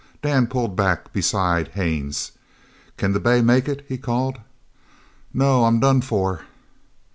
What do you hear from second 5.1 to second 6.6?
"No. I'm done for."